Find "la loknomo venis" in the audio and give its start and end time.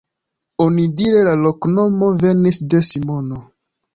1.27-2.61